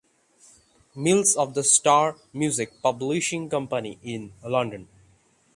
[0.95, 4.87] Mills of the Star music publishing company in London.